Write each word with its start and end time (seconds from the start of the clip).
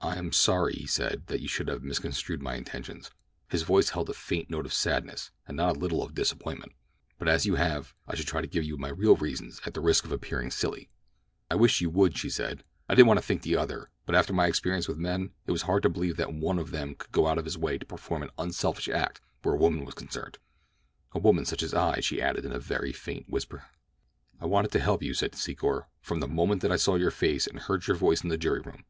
"I 0.00 0.14
am 0.16 0.30
sorry," 0.30 0.74
he 0.74 0.86
said, 0.86 1.26
"that 1.26 1.40
you 1.40 1.48
should 1.48 1.66
have 1.66 1.82
misconstrued 1.82 2.40
my 2.40 2.54
intentions." 2.54 3.10
His 3.48 3.62
voice 3.64 3.88
held 3.88 4.08
a 4.08 4.12
faint 4.14 4.48
note 4.48 4.64
of 4.64 4.72
sadness 4.72 5.32
and 5.48 5.56
not 5.56 5.74
a 5.74 5.78
little 5.80 6.04
of 6.04 6.14
disappointment. 6.14 6.70
"But 7.18 7.26
as 7.26 7.44
you 7.44 7.56
have, 7.56 7.96
I 8.06 8.14
shall 8.14 8.24
try 8.26 8.42
to 8.42 8.46
give 8.46 8.62
you 8.62 8.76
my 8.76 8.90
real 8.90 9.16
reasons 9.16 9.60
at 9.66 9.74
the 9.74 9.80
risk 9.80 10.04
of 10.04 10.12
appearing 10.12 10.52
silly." 10.52 10.88
"I 11.50 11.56
wish 11.56 11.80
you 11.80 11.90
would," 11.90 12.16
she 12.16 12.30
said. 12.30 12.62
"I 12.88 12.94
didn't 12.94 13.08
want 13.08 13.18
to 13.18 13.26
think 13.26 13.42
the 13.42 13.56
other, 13.56 13.90
but 14.06 14.14
after 14.14 14.32
my 14.32 14.46
experience 14.46 14.86
with 14.86 14.98
men, 14.98 15.32
it 15.48 15.50
was 15.50 15.62
hard 15.62 15.82
to 15.82 15.90
believe 15.90 16.16
that 16.16 16.32
one 16.32 16.60
of 16.60 16.70
them 16.70 16.94
could 16.94 17.10
go 17.10 17.26
out 17.26 17.36
of 17.36 17.44
his 17.44 17.58
way 17.58 17.76
to 17.76 17.84
perform 17.84 18.22
an 18.22 18.30
unselfish 18.38 18.88
act 18.88 19.20
where 19.42 19.56
a 19.56 19.58
woman 19.58 19.84
was 19.84 19.94
concerned—a 19.96 21.18
woman 21.18 21.44
such 21.44 21.64
as 21.64 21.74
I," 21.74 21.98
she 21.98 22.22
added 22.22 22.44
in 22.44 22.52
a 22.52 22.60
very 22.60 22.92
faint 22.92 23.28
whisper. 23.28 23.64
"I 24.40 24.46
wanted 24.46 24.70
to 24.70 24.78
help 24.78 25.02
you," 25.02 25.12
said 25.12 25.32
Secor, 25.32 25.86
"from 26.00 26.20
the 26.20 26.28
moment 26.28 26.62
that 26.62 26.70
I 26.70 26.76
saw 26.76 26.94
your 26.94 27.10
face 27.10 27.48
and 27.48 27.58
heard 27.58 27.84
your 27.88 27.96
voice 27.96 28.22
in 28.22 28.28
the 28.28 28.38
jury 28.38 28.60
room. 28.60 28.84